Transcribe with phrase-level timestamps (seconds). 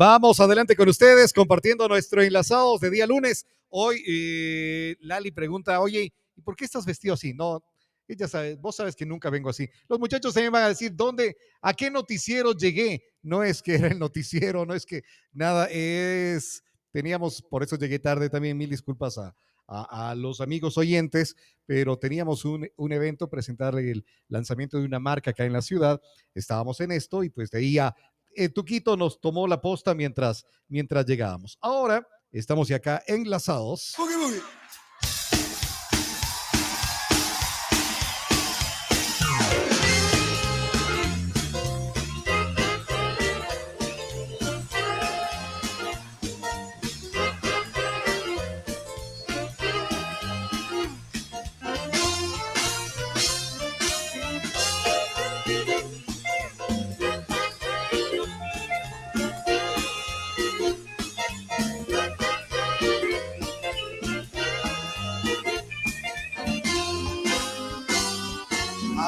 [0.00, 3.44] Vamos adelante con ustedes compartiendo nuestro enlazados de día lunes.
[3.68, 7.34] Hoy eh, Lali pregunta, oye, ¿y por qué estás vestido así?
[7.34, 7.64] No,
[8.06, 9.68] ella sabe, vos sabes que nunca vengo así.
[9.88, 13.02] Los muchachos me van a decir, ¿dónde, a qué noticiero llegué?
[13.22, 16.62] No es que era el noticiero, no es que nada, es,
[16.92, 19.34] teníamos, por eso llegué tarde también, mil disculpas a,
[19.66, 21.34] a, los amigos oyentes,
[21.66, 26.00] pero teníamos un, un, evento, presentar el lanzamiento de una marca acá en la ciudad,
[26.36, 27.96] estábamos en esto y pues de ahí a
[28.34, 31.58] eh, Tuquito nos tomó la posta mientras, mientras llegábamos.
[31.60, 33.94] Ahora estamos ya acá enlazados.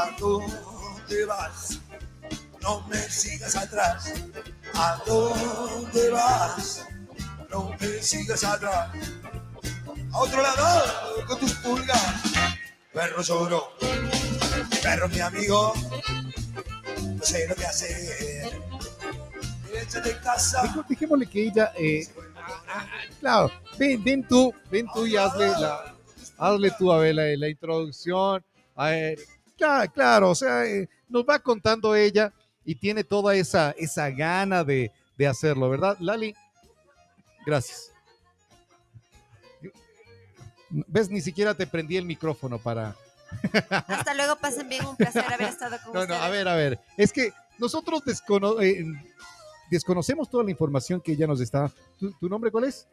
[0.01, 1.79] ¿A dónde vas?
[7.51, 8.95] No me sigas atrás.
[10.11, 12.15] A otro lado con tus pulgas.
[12.95, 13.73] Perro lloro,
[14.83, 15.75] perro mi amigo.
[17.03, 18.51] No sé lo que hacer.
[20.03, 20.63] de casa.
[20.89, 22.09] Dejémosle que ella, eh,
[23.21, 25.53] claro, ven, ven tú, ven tú y hazle
[26.39, 28.43] hazle tú a ver la, introducción.
[29.61, 32.33] Claro, claro, o sea, eh, nos va contando ella
[32.65, 36.35] y tiene toda esa, esa gana de, de hacerlo, ¿verdad, Lali?
[37.47, 37.93] Gracias.
[40.71, 41.11] ¿Ves?
[41.11, 42.95] Ni siquiera te prendí el micrófono para...
[43.87, 46.21] Hasta luego, pasen bien, un placer haber estado con no, ustedes.
[46.21, 48.03] No, a ver, a ver, es que nosotros
[48.61, 48.85] eh,
[49.71, 51.71] desconocemos toda la información que ella nos está...
[51.99, 52.87] ¿Tu, nombre cuál es?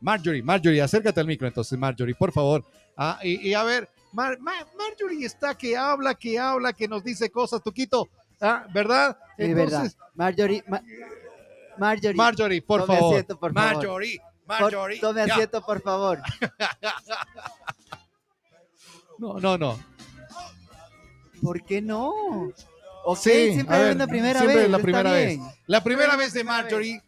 [0.00, 2.64] Marjorie, Marjorie, acércate al micro entonces, Marjorie, por favor.
[2.96, 8.08] Ah, y, a ver, Marjorie está que habla, que habla, que nos dice cosas, Tuquito.
[8.40, 9.18] Ah, ¿verdad?
[9.36, 9.90] Sí, verdad.
[10.14, 10.64] Marjorie,
[11.78, 12.14] Marjorie.
[12.14, 13.26] Marjorie, por favor.
[13.52, 15.00] Marjorie, Marjorie.
[15.00, 16.20] tome asiento, por favor.
[19.18, 19.78] no, no, no.
[21.42, 22.12] ¿Por qué no?
[23.06, 24.70] Ok, sí, siempre es la primera siempre vez.
[24.70, 25.40] la primera vez.
[25.66, 27.02] La primera vez de Marjorie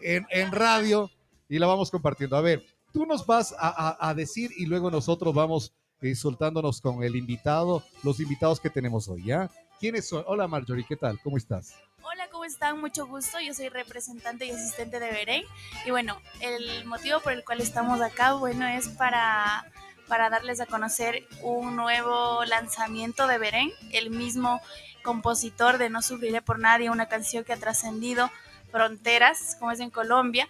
[0.00, 1.10] en, en, radio
[1.48, 2.36] y la vamos compartiendo.
[2.36, 7.02] A ver, tú nos vas a, a, decir y luego nosotros vamos eh, soltándonos con
[7.02, 9.50] el invitado, los invitados que tenemos hoy, ¿ya?
[9.78, 10.24] ¿Quiénes son?
[10.26, 11.18] Hola Marjorie, ¿qué tal?
[11.22, 11.74] ¿Cómo estás?
[12.02, 12.80] Hola, ¿cómo están?
[12.80, 13.38] Mucho gusto.
[13.40, 15.44] Yo soy representante y asistente de Berén.
[15.86, 19.70] Y bueno, el motivo por el cual estamos acá, bueno, es para,
[20.08, 24.60] para darles a conocer un nuevo lanzamiento de Berén, el mismo
[25.02, 28.30] compositor de No Sufriré por Nadie, una canción que ha trascendido
[28.70, 30.48] fronteras, como es en Colombia,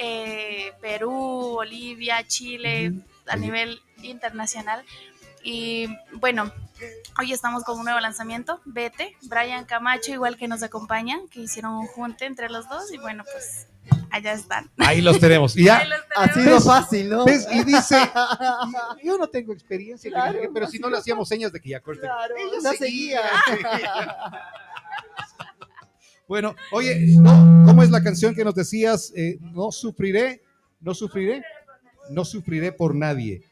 [0.00, 2.92] eh, Perú, Bolivia, Chile,
[3.26, 4.84] a nivel internacional.
[5.42, 6.52] Y bueno,
[7.18, 11.74] hoy estamos con un nuevo lanzamiento, Vete, Brian Camacho, igual que nos acompaña, que hicieron
[11.74, 13.66] un junte entre los dos y bueno, pues
[14.12, 14.70] allá están.
[14.78, 15.52] Ahí los tenemos.
[15.56, 15.82] Y ya,
[16.14, 17.24] Ha sido fácil, ¿no?
[17.26, 18.08] Y dice,
[19.02, 20.12] yo no tengo experiencia,
[20.54, 22.02] pero si no le hacíamos señas de que ya corte.
[22.02, 23.20] Claro, ella seguía.
[26.28, 29.12] bueno, oye, no, ¿cómo es la canción que nos decías?
[29.16, 30.44] Eh, no sufriré,
[30.80, 31.42] no sufriré,
[32.10, 33.42] no sufriré por nadie.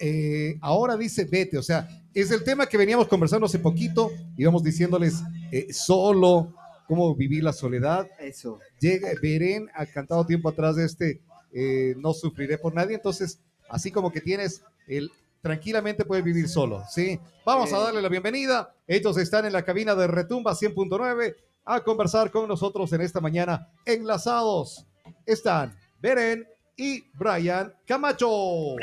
[0.00, 4.62] Eh, ahora dice vete, o sea, es el tema que veníamos conversando hace poquito, íbamos
[4.62, 6.54] diciéndoles eh, solo,
[6.88, 8.08] cómo vivir la soledad.
[8.18, 8.58] Eso.
[8.80, 11.20] Llega, Beren ha cantado tiempo atrás de este
[11.52, 13.38] eh, No sufriré por nadie, entonces,
[13.68, 17.18] así como que tienes el tranquilamente puedes vivir solo, ¿sí?
[17.44, 18.74] Vamos a darle la bienvenida.
[18.86, 21.34] Ellos están en la cabina de Retumba 100.9
[21.64, 23.68] a conversar con nosotros en esta mañana.
[23.84, 24.86] Enlazados
[25.26, 26.46] están Beren
[26.76, 28.74] y Brian Camacho.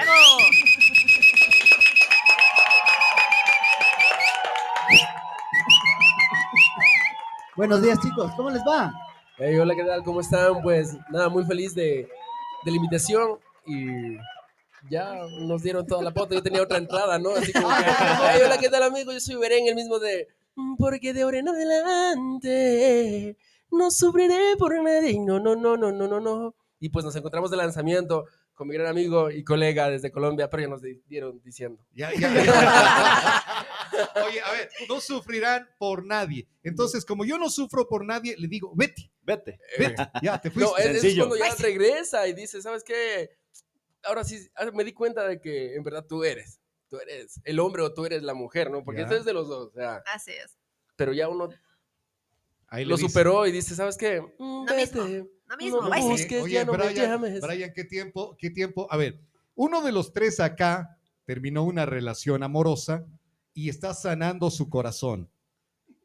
[7.57, 8.31] Buenos días, chicos.
[8.38, 8.94] ¿Cómo les va?
[9.38, 10.02] hola, ¿qué tal?
[10.06, 10.62] ¿Cómo están?
[10.62, 12.07] Pues nada, muy feliz de,
[12.63, 14.15] de la invitación y
[14.89, 16.36] ya nos dieron toda la foto.
[16.36, 17.31] Yo tenía otra entrada, ¿no?
[17.31, 17.83] Así como que,
[18.45, 19.12] hola, ¿qué tal, amigo?
[19.12, 20.30] Yo soy Beren, el mismo de.
[20.56, 23.36] Mm, porque de ahora en adelante
[23.72, 25.19] no sufriré por nadie.
[25.19, 26.56] No, no, no, no, no, no, no.
[26.80, 30.64] Y pues nos encontramos de lanzamiento con mi gran amigo y colega desde Colombia, pero
[30.64, 31.86] ya nos dieron diciendo.
[31.94, 32.30] Ya, ya.
[34.28, 36.48] Oye, a ver, no sufrirán por nadie.
[36.64, 39.12] Entonces, como yo no sufro por nadie, le digo, vete.
[39.22, 39.60] Vete.
[39.78, 40.10] Vete.
[40.22, 40.72] Ya, te fuiste.
[40.72, 43.30] No, es, es cuando ya regresa y dice, ¿sabes qué?
[44.04, 46.62] Ahora sí, ah, me di cuenta de que en verdad tú eres.
[46.90, 48.84] Tú eres el hombre o tú eres la mujer, ¿no?
[48.84, 49.68] Porque esto es de los dos.
[49.68, 50.58] O sea, Así es.
[50.96, 51.50] Pero ya uno
[52.69, 53.07] Ahí lo dice.
[53.07, 54.21] superó y dice, ¿sabes qué?
[54.38, 54.75] Mm, No
[55.57, 55.81] mismo.
[55.81, 57.42] No busques, oye, ya no me Brian, llames.
[57.42, 58.36] Brian, ¿qué tiempo?
[58.38, 58.88] ¿Qué tiempo?
[58.92, 59.19] A ver,
[59.56, 63.06] uno de los tres acá terminó una relación amorosa
[63.54, 65.30] y está sanando su corazón.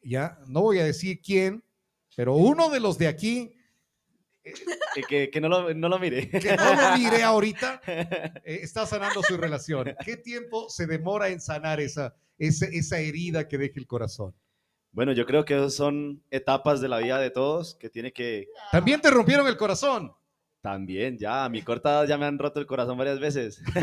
[0.03, 1.63] Ya, no voy a decir quién,
[2.17, 3.55] pero uno de los de aquí,
[4.95, 6.29] Que, que, que no, lo, no lo mire.
[6.29, 9.95] que no lo diré ahorita, eh, está sanando su relación.
[10.05, 14.35] ¿Qué tiempo se demora en sanar esa, esa, esa herida que deja el corazón?
[14.95, 18.49] Bueno, yo creo que son etapas de la vida de todos que tiene que...
[18.73, 20.13] También te rompieron el corazón.
[20.61, 23.61] También, ya, a mi corta edad ya me han roto el corazón varias veces.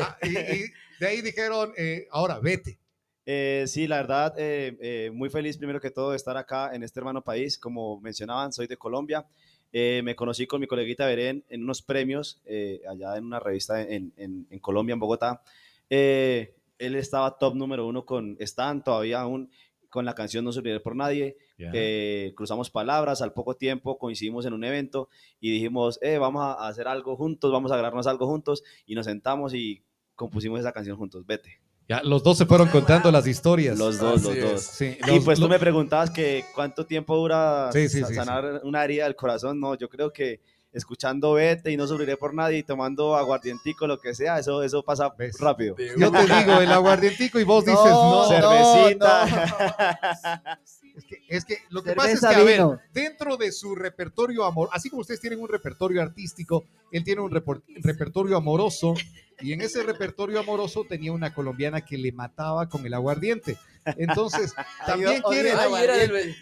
[0.00, 0.64] Ah, y, y
[1.00, 2.78] de ahí dijeron, eh, ahora vete.
[3.26, 6.82] Eh, sí, la verdad, eh, eh, muy feliz primero que todo de estar acá en
[6.82, 7.58] este hermano país.
[7.58, 9.26] Como mencionaban, soy de Colombia.
[9.72, 12.40] Me conocí con mi coleguita Berén en unos premios
[12.88, 15.42] allá en una revista en, en- en Colombia, en Bogotá.
[15.90, 19.50] Eh, él estaba top número uno con, están todavía aún
[19.88, 21.36] con la canción No Sufriré por Nadie.
[21.58, 25.08] Eh, cruzamos palabras, al poco tiempo coincidimos en un evento
[25.40, 29.06] y dijimos, eh, vamos a hacer algo juntos, vamos a grabarnos algo juntos y nos
[29.06, 29.82] sentamos y
[30.14, 31.60] compusimos esa canción juntos, vete.
[31.88, 33.78] Ya, los dos se fueron contando las historias.
[33.78, 34.52] Los dos, Así los es.
[34.52, 34.62] dos.
[34.62, 38.60] Sí, Y los- pues tú los- me preguntabas que cuánto tiempo dura Sí, sí, sanar
[38.64, 39.58] una herida del corazón.
[39.58, 40.42] No, yo creo que
[40.78, 44.82] escuchando Vete y no sufriré por nadie y tomando aguardientico, lo que sea, eso, eso
[44.82, 45.38] pasa ¿Ves?
[45.38, 45.76] rápido.
[45.98, 48.28] Yo te digo, el aguardientico y vos dices, no.
[48.28, 50.58] Cervecita.
[50.96, 54.44] Es que, es que lo que pasa es que, a ver, dentro de su repertorio
[54.44, 58.94] amor, así como ustedes tienen un repertorio artístico, él tiene un repor- repertorio amoroso
[59.40, 63.56] y en ese repertorio amoroso tenía una colombiana que le mataba con el aguardiente.
[63.96, 64.52] Entonces,
[64.86, 65.52] también quiere...
[65.52, 65.68] Ah,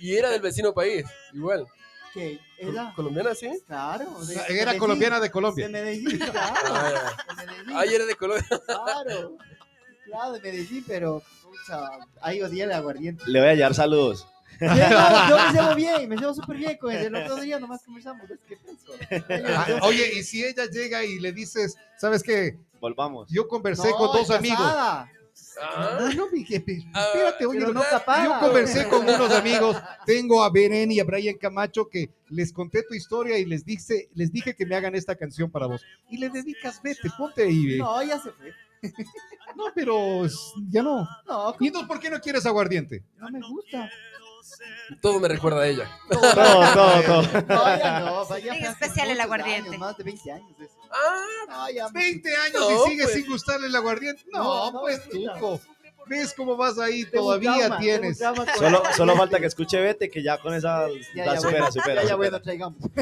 [0.01, 1.05] y era del vecino país,
[1.35, 1.67] igual.
[2.17, 2.41] ¿Qué?
[2.59, 2.93] ¿Era?
[2.97, 3.51] ¿Colombiana, sí?
[3.67, 4.07] Claro.
[4.25, 4.79] de- de Era Medellín.
[4.79, 5.69] colombiana de De Colombia.
[5.69, 6.57] Medellín, claro.
[6.73, 8.47] Ah, de Medellín, Ah, y era de Colombia.
[8.67, 9.37] claro.
[10.07, 11.89] Claro, de Medellín, pero pucha,
[12.23, 13.23] ahí odié el aguardiente.
[13.27, 14.27] Le voy a llevar saludos.
[14.59, 17.07] Yo me llevo bien, me llevo súper bien con él.
[17.07, 18.27] El otro día nomás conversamos.
[18.29, 18.93] ¿ves qué pienso?
[19.55, 22.57] Ah, Oye, y si ella llega y le dices, ¿sabes qué?
[22.81, 23.29] Volvamos.
[23.31, 24.59] Yo conversé No, con dos amigos.
[24.59, 25.11] casada.
[25.63, 26.27] Ah, No, no,
[26.95, 28.25] Ah, espérate, oye, no, capada.
[28.25, 32.83] yo conversé con unos amigos, tengo a Beren y a Brian Camacho que les conté
[32.83, 35.83] tu historia y les dije, les dije que me hagan esta canción para vos.
[36.11, 37.79] Y le dedicas, vete, ponte ahí.
[37.79, 38.53] No, ya se fue.
[39.57, 40.27] No, pero
[40.69, 41.09] ya no.
[41.27, 43.03] No, ¿Y entonces por qué no quieres aguardiente?
[43.19, 43.91] no me gusta.
[45.01, 45.91] Todo me recuerda a ella.
[46.11, 47.23] Todo, todo, todo.
[47.49, 48.39] No, ya no.
[48.39, 49.69] ya En especial el aguardiente.
[49.71, 50.75] años, más de 20 años eso.
[50.91, 51.89] Ah, No, ya.
[51.89, 53.17] 20 años No, y sigues pues.
[53.17, 54.23] sin gustarle el aguardiente.
[54.33, 55.61] No, No, no, pues tuco.
[56.09, 57.05] ¿Ves cómo vas ahí?
[57.05, 58.19] Todavía trauma, tienes.
[58.19, 61.73] Solo, solo falta que escuche Vete, que ya con esa Ya, la ya, supera, bueno,
[61.73, 61.95] supera.
[61.95, 62.17] Ya, ya, supera.
[62.17, 62.79] bueno, traigamos.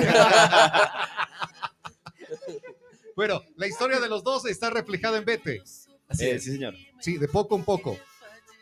[3.17, 5.63] Bueno, la historia de los dos está reflejada en Vete.
[6.09, 6.45] así Eh, es.
[6.45, 6.75] sí, señor.
[7.01, 7.97] Sí, de poco en poco.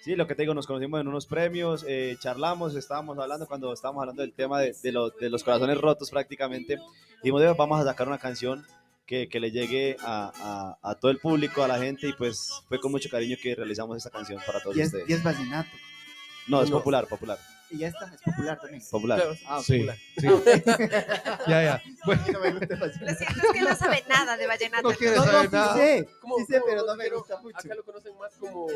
[0.02, 3.72] Sí, lo que te digo, nos conocimos en unos premios, eh, charlamos, estábamos hablando cuando
[3.72, 6.78] estábamos hablando del tema de, de los- de los corazones rotos prácticamente.
[7.22, 8.66] Dijimos, "Ve, vamos a sacar una canción
[9.06, 10.32] que, que le llegue a,
[10.82, 13.54] a- a todo el público, a la gente, y pues fue con mucho cariño que
[13.54, 15.08] realizamos esta canción para todos Y es, ustedes.
[15.08, 15.70] y es vallenato.
[16.48, 17.38] No, es popular, popular,
[17.72, 18.82] Y ya está, es popular también.
[18.90, 19.18] popular.
[19.20, 19.36] Claro.
[19.46, 19.96] Ah, Sí, popular.
[20.18, 20.26] sí.
[21.48, 21.82] ya, ya.
[22.04, 24.90] Bueno, No me gusta el Lo cierto es que no sabe nada de vallenato.
[24.90, 25.74] No quiere No, saber no, sí nada.
[25.74, 27.56] sé, ¿Cómo- sí sé, cómo- pero no me pero gusta mucho.
[27.58, 28.66] Acá lo conocen más como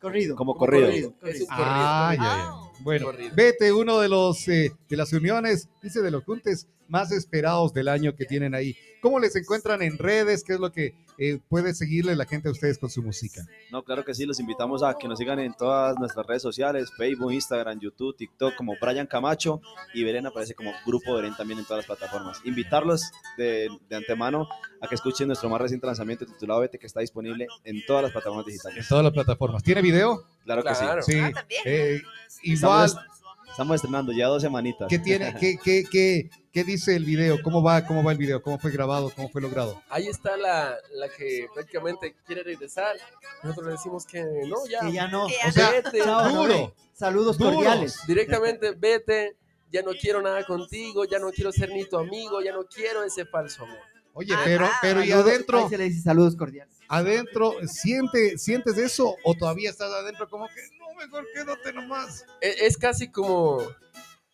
[0.00, 0.36] Corrido.
[0.36, 0.88] Como corrido.
[0.88, 1.46] Es un corrido.
[1.50, 2.52] Ah, ya, ya.
[2.80, 3.32] Bueno, Corrido.
[3.34, 7.88] vete, uno de los eh, de las uniones, dice de los juntes más esperados del
[7.88, 8.76] año que tienen ahí.
[9.02, 10.42] ¿Cómo les encuentran en redes?
[10.42, 13.42] ¿Qué es lo que eh, puede seguirle la gente a ustedes con su música?
[13.70, 16.90] No, claro que sí, los invitamos a que nos sigan en todas nuestras redes sociales,
[16.96, 19.60] Facebook, Instagram, YouTube, TikTok, como Brian Camacho
[19.94, 22.40] y Beren aparece como Grupo Beren también en todas las plataformas.
[22.44, 23.02] Invitarlos
[23.36, 24.48] de, de antemano
[24.80, 28.12] a que escuchen nuestro más reciente lanzamiento titulado Vete, que está disponible en todas las
[28.12, 28.88] plataformas En digitales.
[28.88, 29.62] todas las plataformas.
[29.62, 30.24] ¿Tiene video?
[30.44, 30.84] Claro que sí.
[31.02, 31.18] Sí.
[31.20, 31.62] Ah, también.
[31.64, 32.02] Eh,
[32.42, 33.06] igual, Estamos,
[33.50, 34.88] estamos estrenando ya dos semanitas.
[34.88, 35.34] ¿qué tiene?
[35.38, 37.42] ¿Qué, qué, qué, qué dice el video?
[37.42, 38.42] ¿Cómo va, ¿Cómo va el video?
[38.42, 39.10] ¿Cómo fue grabado?
[39.14, 39.80] ¿Cómo fue logrado?
[39.88, 42.96] Ahí está la, la que prácticamente quiere regresar.
[43.42, 44.80] Nosotros le decimos que no, ya.
[44.80, 45.26] Que ya no.
[45.26, 46.74] Que O sea, Vete, Chao, duro.
[46.92, 47.98] Saludos cordiales.
[48.06, 49.36] directamente vete.
[49.72, 53.02] Ya no quiero nada contigo, ya no quiero ser ni tu amigo, ya no quiero
[53.02, 53.78] ese falso amor.
[54.18, 56.74] Oye, Ah, pero, ah, pero y adentro, ahí se le dice saludos cordiales.
[56.88, 62.24] adentro, ¿siente, ¿sientes eso o todavía estás adentro como que no, mejor quédate nomás?
[62.40, 63.58] E- Es, casi como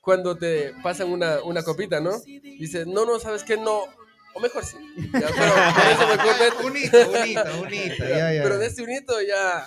[0.01, 2.17] cuando te pasan una, una copita, ¿no?
[2.21, 3.57] Dices, no, no, ¿sabes qué?
[3.57, 3.83] No.
[4.35, 4.77] O mejor sí.
[5.13, 6.57] Ya, pero por eso mejor vete.
[6.67, 8.43] Unita, unita, unita, ya, ya.
[8.45, 9.67] Pero de este unito ya,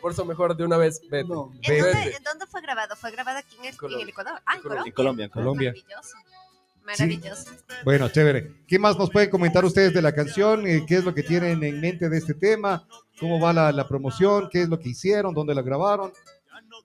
[0.00, 1.28] por eso mejor de una vez vete.
[1.28, 1.52] No.
[1.62, 2.94] ¿En dónde, en dónde fue grabado?
[2.96, 4.02] ¿Fue grabado aquí en el, en Colombia.
[4.04, 4.40] el Ecuador?
[4.46, 4.92] Ah, en Colombia.
[4.94, 5.24] Colombia.
[5.26, 5.72] En Colombia, en Colombia.
[5.72, 6.27] Colombia.
[6.88, 7.44] Maravilloso.
[7.44, 7.84] Maravilloso.
[7.84, 8.52] Bueno, chévere.
[8.66, 10.66] ¿Qué más nos pueden comentar ustedes de la canción?
[10.66, 12.86] Eh, ¿Qué es lo que tienen en mente de este tema?
[13.20, 14.48] ¿Cómo va la, la promoción?
[14.50, 15.34] ¿Qué es lo que hicieron?
[15.34, 16.12] ¿Dónde la grabaron?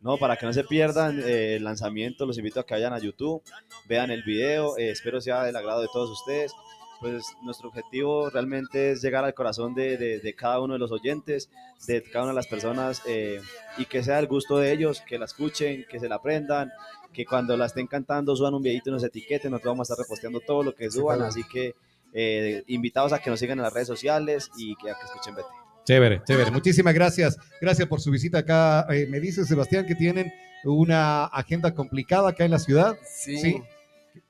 [0.02, 3.00] No, para que no se pierdan eh, el lanzamiento, los invito a que vayan a
[3.00, 3.42] YouTube,
[3.88, 6.52] vean el video, eh, espero sea del agrado de todos ustedes.
[7.00, 10.92] Pues nuestro objetivo realmente es llegar al corazón de, de- de cada uno de los
[10.92, 11.50] oyentes,
[11.88, 13.42] de cada una de las personas eh,
[13.78, 16.72] y que sea el gusto de ellos, que la escuchen, que se la aprendan,
[17.14, 20.04] que cuando la estén cantando suban un videito y nos etiqueten, nosotros vamos a estar
[20.04, 21.76] reposteando todo lo que suban, así que
[22.14, 25.36] eh, invitados a que nos sigan en las redes sociales y que a que escuchen
[25.36, 25.46] BT.
[25.86, 26.52] Chévere, chévere.
[26.52, 27.38] Muchísimas gracias.
[27.60, 28.86] Gracias por su visita acá.
[28.90, 30.32] Eh, me dice Sebastián que tienen
[30.64, 32.98] una agenda complicada acá en la ciudad.
[33.06, 33.38] Sí.
[33.38, 33.62] Sí.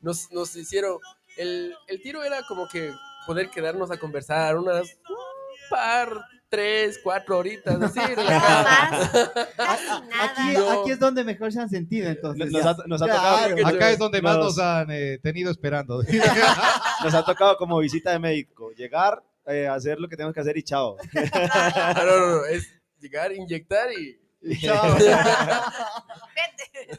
[0.02, 0.98] Nos, nos hicieron.
[1.38, 2.92] El, el tiro era como que
[3.26, 6.10] poder quedarnos a conversar unas un par,
[6.54, 8.00] tres, cuatro horitas, así.
[8.16, 9.10] Más,
[9.58, 10.04] casi nada.
[10.22, 10.82] Aquí, No.
[10.82, 12.52] aquí es donde mejor se han sentido, entonces.
[12.52, 13.56] Nos ha, nos ha Claro.
[13.56, 16.04] tocado, Acá es donde más nos- nos han eh, tenido esperando.
[17.04, 20.56] nos ha tocado como visita de médico, llegar, eh, hacer lo que tenemos que hacer
[20.58, 20.96] y chao.
[21.14, 22.70] No, no, no, es
[23.00, 24.20] llegar, inyectar y.
[24.60, 24.96] Chao.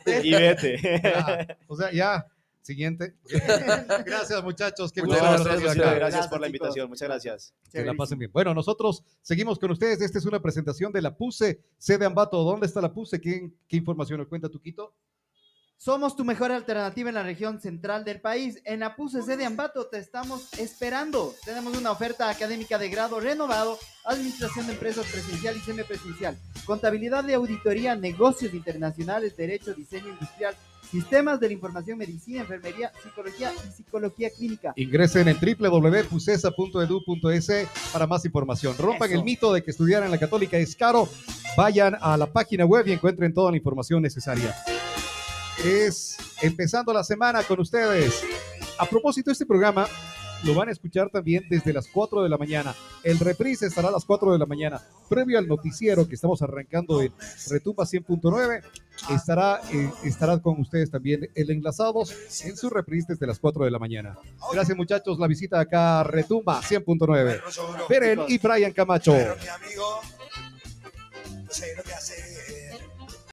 [0.04, 0.26] Vete.
[0.26, 1.00] y vete.
[1.02, 2.26] Ya, o sea, ya.
[2.64, 3.14] Siguiente.
[4.06, 4.90] Gracias, muchachos.
[4.90, 7.54] Qué Muchas gusto gracias, por la invitación, muchas gracias.
[7.70, 8.32] Que la pasen bien.
[8.32, 10.00] Bueno, nosotros seguimos con ustedes.
[10.00, 12.42] Esta es una presentación de la PUSE, sede Ambato.
[12.42, 13.20] ¿Dónde está la PUSE?
[13.20, 14.94] ¿Qué, qué información nos cuenta Tuquito?
[15.84, 18.58] Somos tu mejor alternativa en la región central del país.
[18.64, 21.34] En la PUCC de Ambato te estamos esperando.
[21.44, 27.34] Tenemos una oferta académica de grado renovado, administración de empresas presencial y semipresencial, contabilidad de
[27.34, 30.54] auditoría, negocios internacionales, derecho, diseño industrial,
[30.90, 34.72] sistemas de la información, medicina, enfermería, psicología y psicología clínica.
[34.76, 38.74] Ingresen en www.pusesa.edu.es para más información.
[38.78, 39.18] Rompan Eso.
[39.18, 41.06] el mito de que estudiar en la católica es caro.
[41.58, 44.54] Vayan a la página web y encuentren toda la información necesaria.
[45.62, 48.22] Es empezando la semana con ustedes.
[48.78, 49.86] A propósito, este programa
[50.44, 52.74] lo van a escuchar también desde las 4 de la mañana.
[53.02, 54.80] El reprise estará a las 4 de la mañana.
[55.08, 57.12] Previo al noticiero que estamos arrancando en
[57.48, 58.62] Retumba 100.9,
[59.10, 63.70] estará, eh, estará con ustedes también el Enlazados en su reprise desde las 4 de
[63.70, 64.18] la mañana.
[64.52, 67.06] Gracias muchachos, la visita acá a Retumba 100.9.
[67.06, 69.16] Perro llorón, Beren y Brian Camacho.